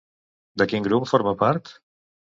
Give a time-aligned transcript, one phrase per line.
[0.61, 1.73] De quin grup forma part?